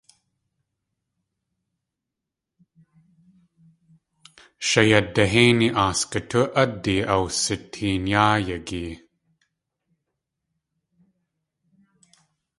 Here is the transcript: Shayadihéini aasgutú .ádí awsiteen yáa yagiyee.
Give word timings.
Shayadihéini 4.67 5.67
aasgutú 5.83 6.39
.ádí 6.63 6.95
awsiteen 7.15 8.03
yáa 8.13 8.35
yagiyee. 8.47 8.95